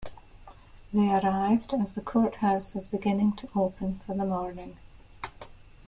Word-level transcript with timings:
They 0.91 1.13
arrived 1.13 1.75
as 1.75 1.93
the 1.93 2.01
courthouse 2.01 2.73
was 2.73 2.87
beginning 2.87 3.33
to 3.33 3.47
open 3.53 4.01
for 4.07 4.15
the 4.17 4.25
morning. 4.25 4.77